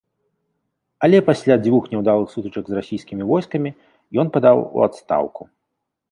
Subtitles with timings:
[1.07, 3.69] Але пасля дзвюх няўдалых сутычак з расійскімі войскамі
[4.23, 5.41] ён падаў у адстаўку.